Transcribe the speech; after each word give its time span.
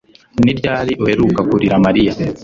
Ni 0.43 0.51
ryari 0.59 0.91
uheruka 1.03 1.41
kurira 1.49 1.75
Mariya 1.85 2.13